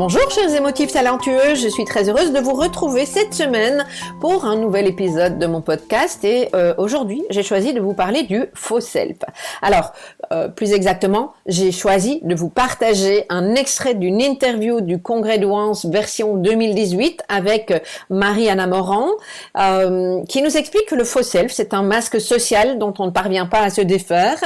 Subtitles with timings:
[0.00, 3.84] Bonjour chers émotifs talentueux, je suis très heureuse de vous retrouver cette semaine
[4.18, 8.22] pour un nouvel épisode de mon podcast et euh, aujourd'hui j'ai choisi de vous parler
[8.22, 9.18] du faux self.
[9.60, 9.92] Alors
[10.32, 15.84] euh, plus exactement j'ai choisi de vous partager un extrait d'une interview du congrès d'Ouance
[15.84, 17.70] version 2018 avec
[18.08, 19.10] Marie-Anna Morand
[19.58, 23.10] euh, qui nous explique que le faux self c'est un masque social dont on ne
[23.10, 24.38] parvient pas à se défaire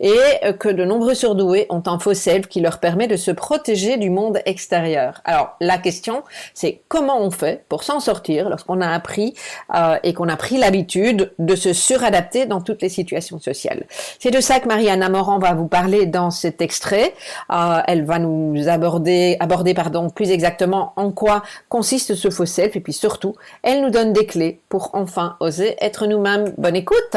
[0.00, 0.16] et
[0.58, 4.08] que de nombreux surdoués ont un faux self qui leur permet de se protéger du
[4.08, 5.01] monde extérieur.
[5.24, 6.22] Alors la question,
[6.54, 9.34] c'est comment on fait pour s'en sortir lorsqu'on a appris
[9.74, 13.86] euh, et qu'on a pris l'habitude de se suradapter dans toutes les situations sociales.
[14.18, 17.14] C'est de ça que Marianne Morand va vous parler dans cet extrait.
[17.50, 22.76] Euh, elle va nous aborder, aborder pardon, plus exactement en quoi consiste ce faux self
[22.76, 26.54] et puis surtout, elle nous donne des clés pour enfin oser être nous-mêmes.
[26.58, 27.16] Bonne écoute.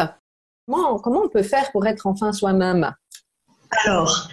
[0.68, 2.92] Comment, comment on peut faire pour être enfin soi-même?
[3.86, 4.30] Alors,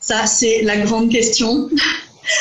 [0.00, 1.68] ça c'est la grande question.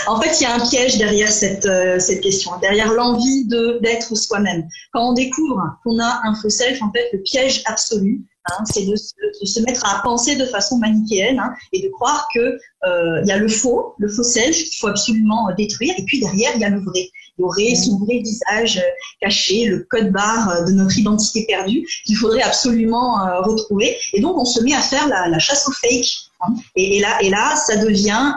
[0.08, 3.80] En fait, il y a un piège derrière cette, euh, cette question, derrière l'envie de
[3.82, 4.68] d'être soi-même.
[4.92, 8.86] Quand on découvre qu'on a un faux self, en fait, le piège absolu, hein, c'est
[8.86, 13.22] de, de, se mettre à penser de façon manichéenne hein, et de croire que euh,
[13.24, 16.20] il y a le faux, le faux self qu'il faut absolument euh, détruire, et puis
[16.20, 17.10] derrière il y a le vrai.
[17.40, 18.90] Y aurait son vrai visage euh,
[19.20, 23.98] caché, le code barre de notre identité perdue qu'il faudrait absolument retrouver.
[24.14, 26.06] Et donc on se met à faire la, la chasse au fake.
[26.42, 26.54] Hein.
[26.76, 28.34] Et, et, là, et là, ça devient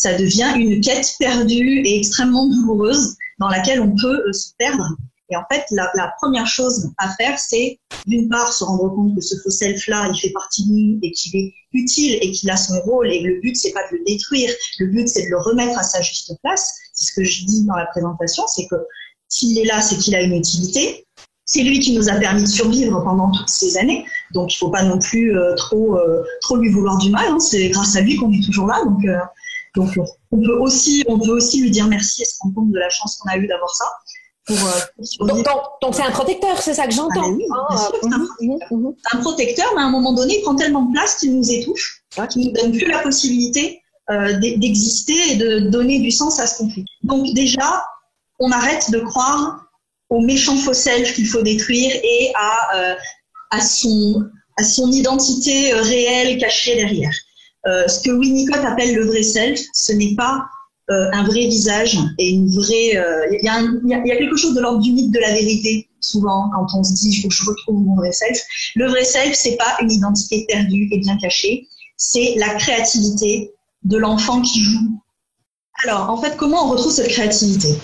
[0.00, 4.96] ça devient une quête perdue et extrêmement douloureuse dans laquelle on peut euh, se perdre.
[5.28, 9.20] Et en fait, la, première chose à faire, c'est d'une part se rendre compte que
[9.20, 12.56] ce faux self-là, il fait partie de nous et qu'il est utile et qu'il a
[12.56, 13.12] son rôle.
[13.12, 14.50] Et le but, c'est pas de le détruire.
[14.78, 16.74] Le but, c'est de le remettre à sa juste place.
[16.94, 18.76] C'est ce que je dis dans la présentation, c'est que
[19.28, 21.06] s'il est là, c'est qu'il a une utilité.
[21.44, 24.04] C'est lui qui nous a permis de survivre pendant toutes ces années.
[24.32, 27.28] Donc, il faut pas non plus euh, trop, euh, trop lui vouloir du mal.
[27.28, 27.38] Hein.
[27.38, 28.82] C'est grâce à lui qu'on est toujours là.
[28.84, 29.04] Donc,
[29.76, 29.90] donc,
[30.32, 32.90] on peut aussi, on peut aussi lui dire merci et se rendre compte de la
[32.90, 33.84] chance qu'on a eu d'avoir ça.
[34.46, 35.46] Pour, euh, donc,
[35.80, 37.22] donc c'est un protecteur, c'est ça que j'entends.
[37.22, 40.82] Ah, oui, ah, c'est un, un, protecteur, mais à un moment donné, il prend tellement
[40.82, 43.80] de place qu'il nous étouffe, qu'il nous donne plus la possibilité
[44.10, 46.84] euh, d'exister et de donner du sens à ce qu'on fait.
[47.04, 47.84] Donc déjà,
[48.40, 49.66] on arrête de croire
[50.08, 52.94] au méchant faux self qu'il faut détruire et à, euh,
[53.50, 54.24] à, son,
[54.58, 57.12] à son identité euh, réelle cachée derrière.
[57.66, 60.44] Euh, ce que Winnicott appelle le vrai self, ce n'est pas
[60.90, 62.96] euh, un vrai visage et une vraie.
[62.96, 66.50] Euh, il y, y, a quelque chose de l'ordre du mythe de la vérité souvent
[66.54, 68.40] quand on se dit je, je retrouve mon vrai self.
[68.74, 73.52] Le vrai self, c'est pas une identité perdue et bien cachée, c'est la créativité
[73.84, 75.00] de l'enfant qui joue.
[75.84, 77.74] Alors, en fait, comment on retrouve cette créativité?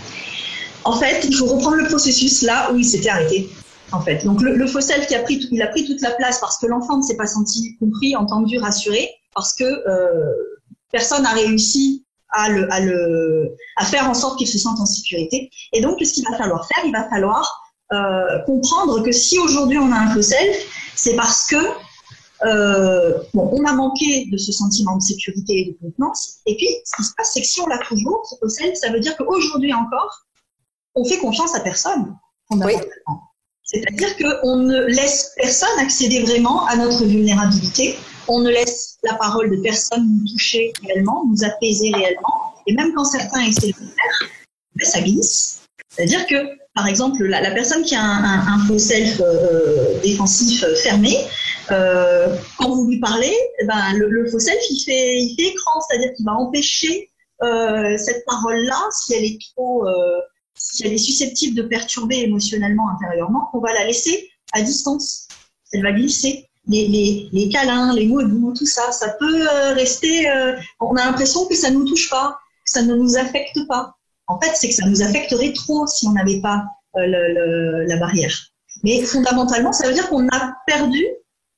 [0.84, 3.48] En fait, il faut reprendre le processus là où il s'était arrêté.
[3.92, 6.10] En fait, donc le, le faux self qui a pris, il a pris toute la
[6.10, 10.32] place parce que l'enfant ne s'est pas senti compris, entendu, rassuré parce que euh,
[10.90, 14.86] personne n'a réussi à, le, à, le, à faire en sorte qu'il se sente en
[14.86, 15.50] sécurité.
[15.72, 16.82] Et donc, qu'est-ce qu'il va falloir faire?
[16.84, 20.56] Il va falloir euh, comprendre que si aujourd'hui on a un faux self,
[20.96, 21.56] c'est parce que
[22.44, 26.38] euh, bon, on a manqué de ce sentiment de sécurité et de contenance.
[26.46, 28.74] Et puis, ce qui se passe, c'est que si on l'a toujours, ce faux self,
[28.74, 30.26] ça veut dire qu'aujourd'hui encore,
[30.94, 32.16] on fait confiance à personne.
[32.50, 32.72] Oui.
[33.64, 37.96] C'est-à-dire qu'on ne laisse personne accéder vraiment à notre vulnérabilité.
[38.28, 42.54] On ne laisse la parole de personne nous toucher réellement, nous apaiser réellement.
[42.66, 44.28] Et même quand certains essaient de le faire,
[44.74, 45.60] ben, ça glisse.
[45.88, 46.36] C'est-à-dire que,
[46.74, 51.16] par exemple, la, personne qui a un, faux self euh, défensif euh, fermé,
[51.70, 53.34] euh, quand vous lui parlez,
[53.66, 57.10] ben, le, faux self, il fait, écran, c'est-à-dire qu'il va empêcher
[57.42, 60.20] euh, cette parole-là, si elle est trop, euh,
[60.54, 65.28] si elle est susceptible de perturber émotionnellement intérieurement, on va la laisser à distance.
[65.72, 66.45] Elle va glisser.
[66.68, 70.28] Les, les, les câlins, les mots doux, tout ça, ça peut euh, rester.
[70.28, 73.58] Euh, on a l'impression que ça ne nous touche pas, que ça ne nous affecte
[73.68, 73.94] pas.
[74.26, 76.64] En fait, c'est que ça nous affecterait trop si on n'avait pas
[76.94, 78.34] la barrière.
[78.82, 81.04] Mais fondamentalement, ça veut dire qu'on a perdu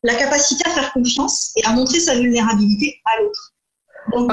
[0.02, 3.54] la capacité à faire confiance et à montrer sa vulnérabilité à l'autre.
[4.12, 4.30] Donc,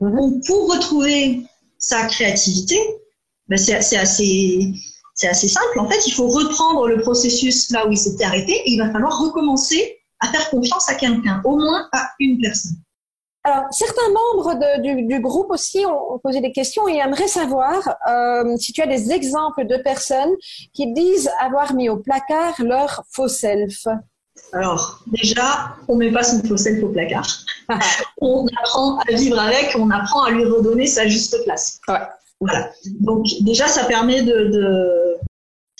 [0.00, 0.42] mhm.
[0.46, 1.42] pour retrouver
[1.78, 2.78] sa créativité,
[3.48, 4.72] ben c'est assez,
[5.14, 5.78] c'est assez simple.
[5.78, 8.90] En fait, il faut reprendre le processus là où il s'était arrêté et il va
[8.90, 12.76] falloir recommencer à faire confiance à quelqu'un, au moins à une personne.
[13.44, 18.72] Alors, certains membres du, groupe aussi ont, posé des questions et aimeraient savoir euh, si
[18.72, 20.30] tu as des exemples de personnes
[20.72, 23.88] qui disent avoir mis au placard leur faux self.
[24.52, 27.26] Alors, déjà, on ne met pas son faux self au placard.
[28.20, 31.80] on apprend à vivre avec, on apprend à lui redonner sa juste place.
[31.88, 31.98] Ouais.
[32.38, 32.70] Voilà.
[33.00, 35.11] Donc, déjà, ça permet de, de,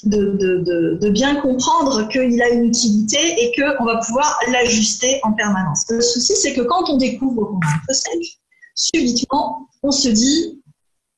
[0.04, 5.84] de, bien comprendre qu'il a une utilité et qu'on va pouvoir l'ajuster en permanence.
[5.90, 8.26] Le souci, c'est que quand on découvre qu'on a un self,
[8.75, 10.62] subitement, on se dit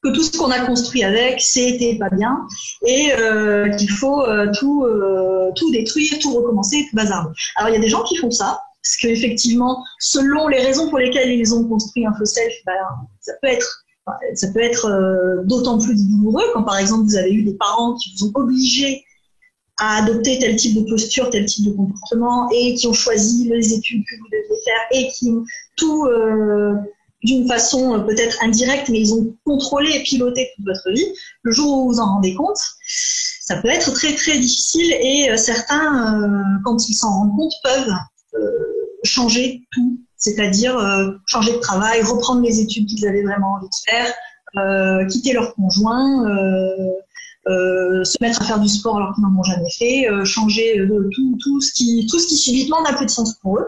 [0.03, 2.47] que tout ce qu'on a construit avec, c'était pas bien
[2.87, 7.31] et euh, qu'il faut euh, tout, euh, tout détruire, tout recommencer, tout bazar.
[7.57, 10.99] Alors il y a des gens qui font ça, parce qu'effectivement, selon les raisons pour
[10.99, 12.75] lesquelles ils ont construit un faux self, ben,
[13.21, 13.84] ça peut être
[14.35, 18.15] ça peut être d'autant plus douloureux quand par exemple vous avez eu des parents qui
[18.15, 19.03] vous ont obligé
[19.79, 23.73] à adopter tel type de posture, tel type de comportement et qui ont choisi les
[23.73, 25.45] études que vous deviez faire et qui ont
[25.77, 26.07] tout
[27.25, 31.07] d'une façon euh, peut-être indirecte, mais ils ont contrôlé et piloté toute votre vie.
[31.43, 35.31] Le jour où vous vous en rendez compte, ça peut être très très difficile et
[35.31, 37.93] euh, certains, euh, quand ils s'en rendent compte, peuvent
[39.05, 40.79] changer tout, c'est-à-dire
[41.27, 46.25] changer de travail, reprendre les études qu'ils avaient vraiment envie de faire, quitter leur conjoint.
[47.47, 50.81] se mettre à faire du sport alors qu'ils n'en ont jamais fait, changer
[51.15, 53.67] tout, tout, ce qui, tout ce qui subitement n'a plus de sens pour eux.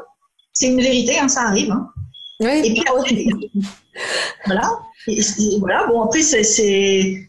[0.52, 1.70] C'est une vérité, hein, ça arrive.
[1.70, 1.90] Hein.
[2.40, 2.82] Oui, et puis
[4.46, 4.78] voilà.
[5.06, 5.20] Et,
[5.60, 5.87] voilà.
[5.87, 7.28] Bon, après, c'est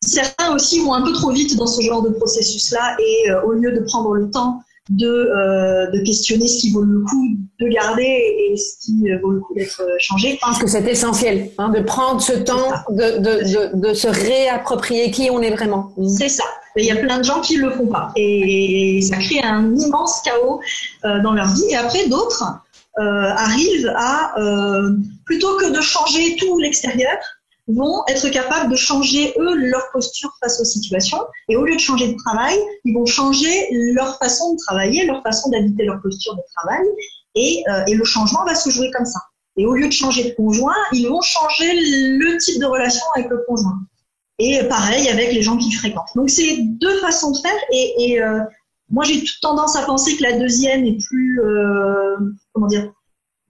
[0.00, 3.52] certains aussi vont un peu trop vite dans ce genre de processus-là et euh, au
[3.52, 7.68] lieu de prendre le temps de, euh, de, questionner ce qui vaut le coup de
[7.68, 10.32] garder et ce qui euh, vaut le coup d'être changé.
[10.34, 15.10] Je pense que c'est essentiel hein, de prendre ce temps de, de, de, se réapproprier
[15.10, 15.92] qui on est vraiment.
[16.16, 16.44] C'est ça.
[16.76, 20.22] Il y a plein de gens qui le font pas et ça crée un immense
[20.22, 20.60] chaos
[21.02, 21.64] dans leur vie.
[21.70, 22.44] Et après, d'autres
[22.98, 24.90] euh, arrivent à, euh,
[25.24, 27.16] plutôt que de changer tout l'extérieur,
[27.68, 31.20] vont être capables de changer, eux, leur posture face aux situations.
[31.48, 35.22] Et au lieu de changer de travail, ils vont changer leur façon de travailler, leur
[35.22, 36.86] façon d'habiter leur posture de travail.
[37.34, 39.20] Et, euh, et, le changement va se jouer comme ça.
[39.56, 43.28] Et au lieu de changer de conjoint, ils vont changer le type de relation avec
[43.30, 43.78] le conjoint.
[44.38, 46.10] Et pareil avec les gens qui fréquentent.
[46.14, 47.60] Donc c'est deux façons de faire.
[47.72, 48.40] Et, et euh,
[48.90, 52.16] moi, j'ai tendance à penser que la deuxième est plus, euh,
[52.52, 52.90] comment dire,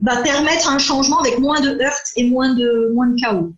[0.00, 3.52] va permettre un changement avec moins de heurts et moins de, moins de chaos.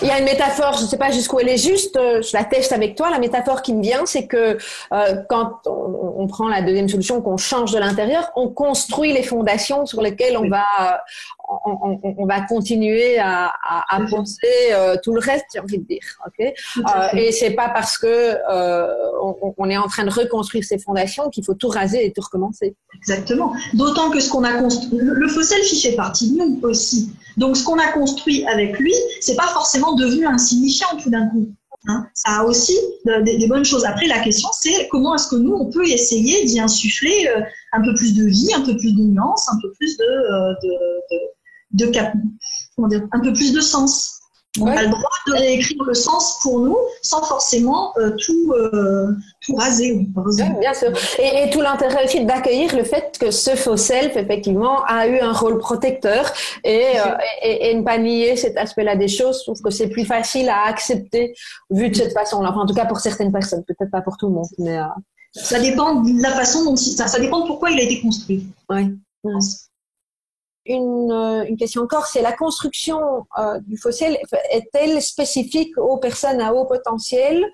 [0.00, 2.34] Il y a une métaphore, je ne sais pas jusqu'où elle est juste, euh, je
[2.34, 3.10] la teste avec toi.
[3.10, 4.56] La métaphore qui me vient, c'est que
[4.92, 9.22] euh, quand on, on, prend la deuxième solution, qu'on change de l'intérieur, on construit les
[9.22, 11.02] fondations sur lesquelles on va
[11.66, 15.84] on, on, va continuer à, à, à penser euh, tout le reste, j'ai envie de
[15.84, 16.00] dire.
[16.28, 18.36] Okay euh, et c'est pas parce que
[19.58, 22.76] on, est en train de reconstruire ces fondations qu'il faut tout raser et tout recommencer.
[22.96, 23.52] Exactement.
[23.74, 27.10] D'autant que ce qu'on a construit, le, le fossile fait partie de nous aussi.
[27.36, 31.54] Donc ce qu'on a construit avec lui, c'est pas forcément devenu insignifiant tout d'un coup.
[31.88, 32.06] Hein.
[32.14, 32.76] Ça a aussi
[33.06, 33.84] des, bonnes choses.
[33.84, 37.40] Après, la question, c'est comment est-ce que nous, on peut essayer d'y insuffler euh,
[37.72, 40.54] un peu plus de vie, un peu plus de nuance, un peu plus de, euh,
[41.72, 42.12] dire,
[43.12, 44.19] un peu plus de sens.
[44.58, 49.14] On a le droit de réécrire le sens pour nous sans forcément euh, tout, euh,
[49.40, 49.92] tout raser.
[49.92, 50.90] Oui, bien sûr.
[51.20, 55.20] Et, et tout l'intérêt aussi d'accueillir le fait que ce faux self, effectivement, a eu
[55.20, 56.32] un rôle protecteur
[56.64, 59.38] et, euh, et, et, ne pas nier cet aspect-là des choses.
[59.38, 61.32] Je trouve que c'est plus facile à accepter
[61.70, 62.50] vu de cette façon-là.
[62.50, 64.48] Enfin, en tout cas, pour certaines personnes, peut-être pas pour tout le monde.
[64.58, 64.80] Mais,
[65.32, 68.48] Ça dépend de la façon dont ça, ça dépend de pourquoi il a été construit.
[68.68, 68.98] Oui
[70.66, 73.00] une, euh, une, question encore, c'est la construction
[73.38, 74.18] euh, du fossile
[74.50, 77.44] est-elle spécifique aux personnes à haut potentiel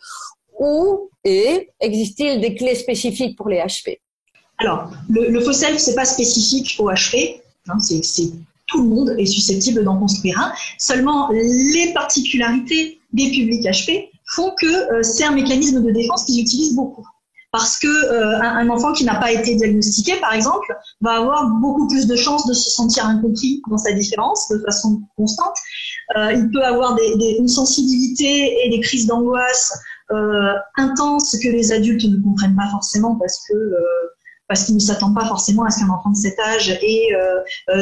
[0.59, 4.01] ou et existe-t-il des clés spécifiques pour les HP
[4.59, 8.03] Alors, le, le fossile, c'est pas spécifique aux HP, hein, c'est
[8.67, 10.53] tout le monde est susceptible d'en construire un.
[10.79, 16.41] Seulement, les particularités des publics HP font que euh, c'est un mécanisme de défense qu'ils
[16.41, 17.07] utilisent beaucoup
[17.57, 21.89] parce que euh, un, enfant qui n'a pas été diagnostiqué, par exemple, va avoir beaucoup
[21.89, 25.57] plus de chances de se sentir incompris dans sa différence de façon constante.
[26.19, 29.73] Euh, il peut avoir une sensibilité et des crises d'angoisse
[30.11, 33.55] euh, intenses que les adultes ne comprennent pas forcément parce que
[34.49, 37.09] parce qu'ils ne s'attendent pas forcément à ce qu'un enfant de cet âge ait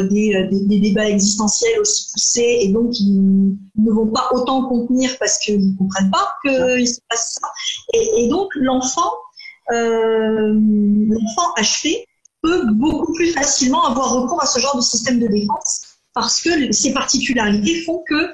[0.08, 5.72] des, débats existentiels aussi poussés et donc ils ne vont pas autant contenir parce qu'ils
[5.72, 7.48] ne comprennent pas qu'il se passe ça.
[7.92, 9.10] Et donc l'enfant,
[9.70, 12.06] l'enfant achevé
[12.42, 15.82] peut beaucoup plus facilement avoir recours à ce genre de système de défense
[16.14, 18.30] parce que ces particularités font que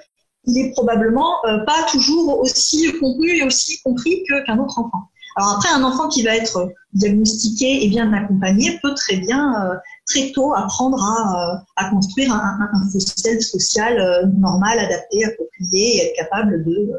[0.46, 5.10] il est probablement euh, pas toujours aussi contenu et aussi compris qu'un autre enfant.
[5.36, 9.74] Alors après, un enfant qui va être diagnostiqué et bien accompagné peut très bien euh,
[10.06, 16.06] très tôt apprendre à, euh, à construire un, un, un social normal, adapté, approprié et
[16.06, 16.90] être capable de,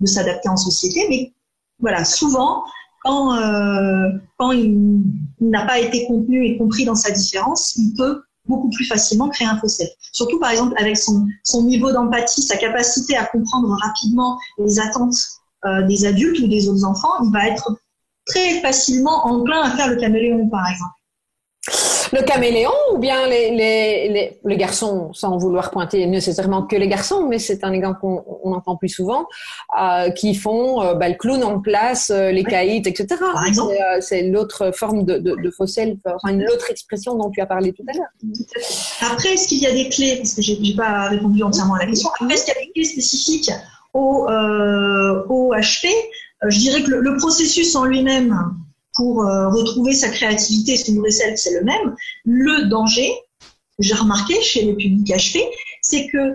[0.00, 1.06] de s'adapter en société.
[1.08, 1.32] Mais
[1.78, 2.64] voilà, souvent,
[3.08, 3.38] quand,
[4.36, 5.02] quand il
[5.40, 9.46] n'a pas été contenu et compris dans sa différence, il peut beaucoup plus facilement créer
[9.46, 9.90] un fossé.
[10.12, 15.16] Surtout, par exemple, avec son, son niveau d'empathie, sa capacité à comprendre rapidement les attentes
[15.64, 17.76] euh, des adultes ou des autres enfants, il va être
[18.26, 20.97] très facilement enclin à faire le caméléon, par exemple
[22.12, 27.26] le caméléon ou bien les, les, les, garçons, sans vouloir pointer nécessairement que les garçons,
[27.28, 29.26] mais c'est un exemple qu'on on entend plus souvent,
[29.80, 33.16] euh, qui font euh, bah, le clown en place, euh, les caïds, etc.
[34.00, 35.52] C'est l'autre forme de, de, de
[36.14, 39.12] enfin une autre expression dont tu as parlé tout à l'heure.
[39.12, 41.86] Après, est-ce qu'il y a des clés, parce que j'ai pas répondu entièrement à la
[41.86, 43.50] question, après, est-ce qu'il y a des clés spécifiques
[43.92, 45.88] au, au HP
[46.48, 48.36] Je dirais que le, le processus en lui-même,
[48.98, 51.94] pour euh, retrouver sa créativité son nourrir c'est le même.
[52.24, 53.14] Le danger,
[53.78, 55.40] j'ai remarqué chez les publics HP,
[55.80, 56.34] c'est que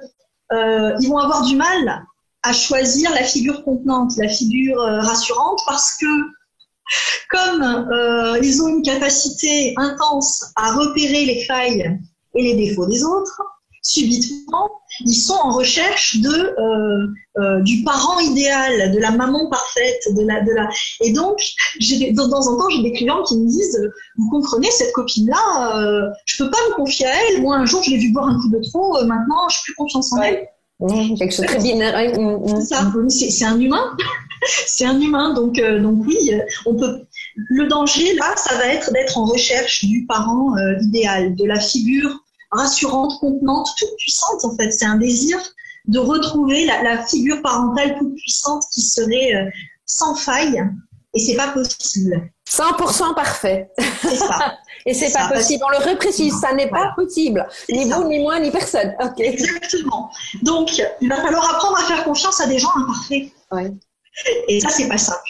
[0.54, 2.06] euh, ils vont avoir du mal
[2.42, 6.08] à choisir la figure contenante, la figure euh, rassurante, parce que
[7.30, 12.00] comme ils ont une capacité intense à repérer les failles
[12.36, 13.42] et les défauts des autres,
[13.84, 14.72] subitement,
[15.02, 20.26] ils sont en recherche de euh, euh, du parent idéal, de la maman parfaite, de
[20.26, 20.70] la de la.
[21.02, 21.38] Et donc,
[21.80, 25.78] j'ai de temps en temps, j'ai des clients qui me disent, vous comprenez cette copine-là,
[25.78, 27.42] euh, je peux pas me confier à elle.
[27.42, 28.98] Moi, un jour, je l'ai vu boire un coup de trop.
[28.98, 30.48] Euh, maintenant, je plus confiance en elle.
[30.80, 32.18] Mmh, quelque chose de très binaire.
[32.18, 32.62] Mmh, mmh.
[33.10, 33.98] C'est un humain.
[34.66, 35.34] c'est un humain.
[35.34, 36.32] Donc, euh, donc oui,
[36.66, 37.02] on peut.
[37.36, 42.23] Le danger là, ça va être d'être en recherche du parent idéal, de la figure
[42.56, 44.72] rassurante, contenante, toute puissante en fait.
[44.72, 45.40] C'est un désir
[45.86, 49.50] de retrouver la, figure parentale toute puissante qui serait euh,
[49.86, 50.64] sans faille
[51.14, 52.30] et c'est pas possible.
[52.50, 53.70] 100% parfait.
[54.02, 54.56] C'est ça.
[54.86, 55.64] et c'est pas possible.
[55.66, 57.48] On le reprécise, ça n'est pas possible.
[57.70, 58.96] Ni vous, ni moi, ni personne.
[59.18, 60.10] Exactement.
[60.42, 60.70] Donc,
[61.02, 63.32] il va falloir apprendre à faire confiance à des gens imparfaits.
[64.48, 65.30] Et ça, c'est pas simple.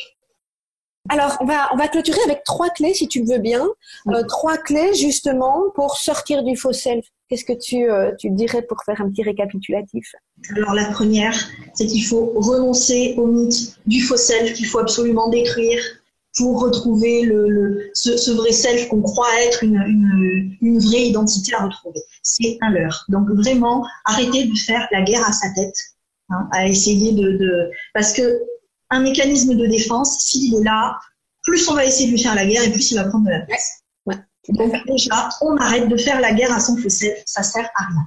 [1.10, 3.68] Alors, on va, on va clôturer avec trois clés, si tu le veux bien.
[4.08, 7.06] Euh, trois clés, justement, pour sortir du faux self.
[7.28, 10.14] Qu'est-ce que tu, euh, tu dirais pour faire un petit récapitulatif?
[10.56, 11.38] Alors, la première,
[11.74, 15.82] c'est qu'il faut renoncer au mythe du faux self qu'il faut absolument détruire
[16.38, 22.00] pour retrouver le, ce, vrai self qu'on croit être une, une, vraie identité à retrouver.
[22.22, 23.06] C'est un leurre.
[23.10, 25.76] Donc, vraiment, arrêtez de faire la guerre à sa tête,
[26.30, 27.72] hein, à essayer de, de...
[27.94, 28.42] Parce que
[28.90, 30.98] un mécanisme de défense, s'il est là,
[31.44, 33.32] plus on va essayer de lui faire la guerre et plus il va prendre de
[33.32, 33.84] la place.
[34.50, 38.06] Donc déjà, on arrête de faire la guerre à son fossé, ça sert à rien.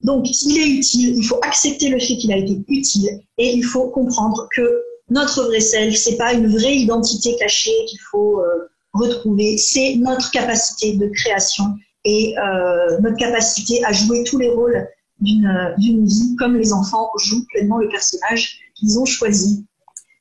[0.00, 3.64] Donc s'il est utile, il faut accepter le fait qu'il a été utile et il
[3.64, 8.68] faut comprendre que notre vrai self, c'est pas une vraie identité cachée qu'il faut euh,
[8.92, 11.64] retrouver, c'est notre capacité de création
[12.04, 14.86] et euh, notre capacité à jouer tous les rôles
[15.20, 19.66] d'une vie comme les enfants jouent pleinement le personnage qu'ils ont choisi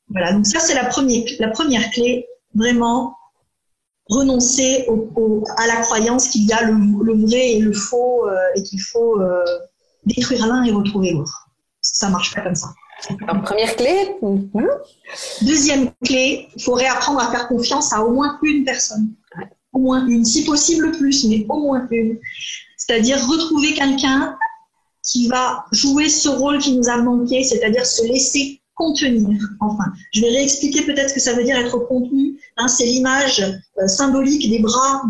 [0.09, 3.15] voilà, donc ça c'est la première, la première clé, vraiment
[4.09, 8.63] renoncer au, à la croyance qu'il y a le, vrai et le faux euh, et
[8.63, 9.43] qu'il faut euh,
[10.05, 11.49] détruire l'un et retrouver l'autre.
[11.81, 12.73] Ça marche pas comme ça.
[13.27, 14.15] Alors, première clé.
[14.21, 14.69] Mhm.
[15.41, 19.13] Deuxième clé, il faut réapprendre à faire confiance à au moins une personne.
[19.73, 22.17] Au moins une, si possible plus, mais au moins une.
[22.77, 24.37] C'est-à-dire retrouver quelqu'un
[25.03, 29.39] qui va jouer ce rôle qui nous a manqué, c'est-à-dire se laisser contenir.
[29.59, 32.39] Enfin, je vais réexpliquer peut-être ce que ça veut dire être contenu.
[32.57, 33.43] Hein, c'est l'image
[33.81, 35.01] euh, symbolique des bras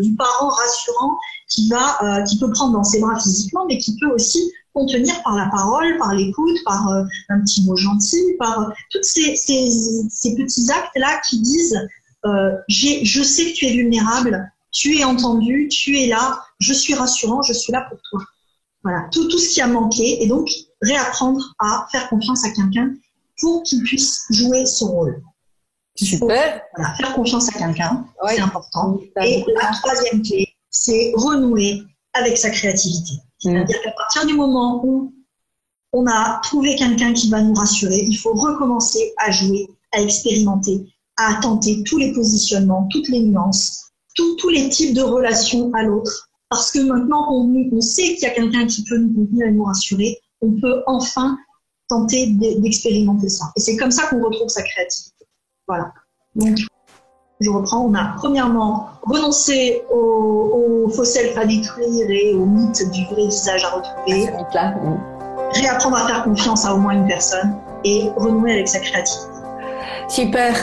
[0.00, 1.18] du parent rassurant
[1.48, 5.20] qui va, euh, qui peut prendre dans ses bras physiquement, mais qui peut aussi contenir
[5.24, 10.70] par la parole, par l'écoute, par euh, un petit mot gentil, par tous ces, petits
[10.70, 11.78] actes-là qui disent
[12.68, 17.42] je sais que tu es vulnérable, tu es entendu, tu es là, je suis rassurant,
[17.42, 18.20] je suis là pour toi.
[18.82, 20.48] Voilà, tout ce qui a manqué et donc
[20.82, 22.94] réapprendre à faire confiance à quelqu'un
[23.38, 25.22] pour qu'il puisse jouer son rôle.
[25.96, 26.60] Super.
[26.98, 28.98] faire confiance à quelqu'un, c'est important.
[29.22, 33.14] Et la troisième clé, c'est renouer avec sa créativité.
[33.38, 35.14] C'est-à-dire qu'à partir du moment où
[35.92, 40.86] on a trouvé quelqu'un qui va nous rassurer, il faut recommencer à jouer, à expérimenter,
[41.16, 46.28] à tenter tous les positionnements, toutes les nuances, tous les types de relations à l'autre.
[46.50, 49.52] Parce que maintenant qu'on on sait qu'il y a quelqu'un qui peut nous contenir et
[49.52, 51.36] nous rassurer, on peut enfin
[51.88, 53.46] tenter d'expérimenter ça.
[53.56, 55.26] Et c'est comme ça qu'on retrouve sa créativité.
[55.68, 55.92] Voilà.
[56.34, 56.58] Donc,
[57.40, 57.86] je reprends.
[57.86, 63.26] On a premièrement renoncé au, au faux self à détruire et au mythe du vrai
[63.26, 64.30] visage à retrouver.
[64.54, 64.74] là
[65.52, 69.32] Réapprendre à faire confiance à au moins une personne et renouer avec sa créativité.
[70.08, 70.54] Super.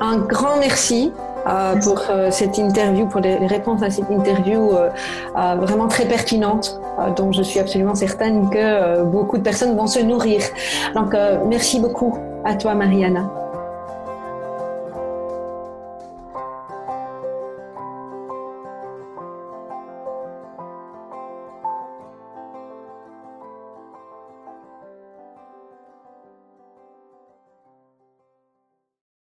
[0.00, 1.12] Un grand merci.
[1.48, 4.90] Euh, pour euh, cette interview, pour les, réponses à cette interview euh,
[5.34, 6.78] vraiment très pertinente,
[7.16, 10.42] dont je suis absolument certaine que beaucoup de personnes vont se nourrir.
[10.94, 11.14] Donc,
[11.46, 13.30] merci beaucoup à toi, Mariana.